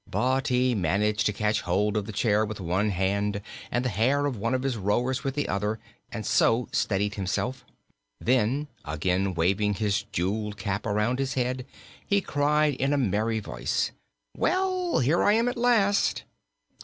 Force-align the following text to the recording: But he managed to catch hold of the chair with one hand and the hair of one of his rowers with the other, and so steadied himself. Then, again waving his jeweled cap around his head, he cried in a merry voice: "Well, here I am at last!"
But 0.09 0.47
he 0.47 0.73
managed 0.73 1.27
to 1.27 1.31
catch 1.31 1.61
hold 1.61 1.95
of 1.95 2.07
the 2.07 2.11
chair 2.11 2.43
with 2.43 2.59
one 2.59 2.89
hand 2.89 3.39
and 3.69 3.85
the 3.85 3.89
hair 3.89 4.25
of 4.25 4.35
one 4.35 4.55
of 4.55 4.63
his 4.63 4.75
rowers 4.75 5.23
with 5.23 5.35
the 5.35 5.47
other, 5.47 5.77
and 6.11 6.25
so 6.25 6.67
steadied 6.71 7.13
himself. 7.13 7.63
Then, 8.19 8.67
again 8.83 9.35
waving 9.35 9.75
his 9.75 10.01
jeweled 10.11 10.57
cap 10.57 10.87
around 10.87 11.19
his 11.19 11.35
head, 11.35 11.67
he 12.03 12.19
cried 12.19 12.73
in 12.73 12.93
a 12.93 12.97
merry 12.97 13.39
voice: 13.39 13.91
"Well, 14.35 15.01
here 15.01 15.21
I 15.21 15.33
am 15.33 15.47
at 15.47 15.55
last!" 15.55 16.23